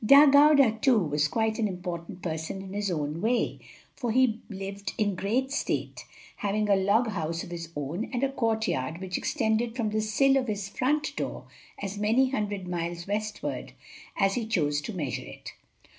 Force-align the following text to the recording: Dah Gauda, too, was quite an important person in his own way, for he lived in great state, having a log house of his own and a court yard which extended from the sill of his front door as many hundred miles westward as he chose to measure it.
Dah 0.03 0.25
Gauda, 0.25 0.79
too, 0.81 0.97
was 0.97 1.27
quite 1.27 1.59
an 1.59 1.67
important 1.67 2.23
person 2.23 2.59
in 2.63 2.73
his 2.73 2.89
own 2.89 3.21
way, 3.21 3.59
for 3.95 4.11
he 4.11 4.39
lived 4.49 4.93
in 4.97 5.13
great 5.13 5.51
state, 5.51 6.05
having 6.37 6.67
a 6.67 6.75
log 6.75 7.09
house 7.09 7.43
of 7.43 7.51
his 7.51 7.69
own 7.75 8.05
and 8.11 8.23
a 8.23 8.31
court 8.31 8.67
yard 8.67 8.99
which 8.99 9.15
extended 9.15 9.75
from 9.75 9.91
the 9.91 10.01
sill 10.01 10.37
of 10.37 10.47
his 10.47 10.69
front 10.69 11.15
door 11.15 11.45
as 11.79 11.99
many 11.99 12.31
hundred 12.31 12.67
miles 12.67 13.05
westward 13.05 13.73
as 14.17 14.33
he 14.33 14.47
chose 14.47 14.81
to 14.81 14.91
measure 14.91 15.21
it. 15.21 15.53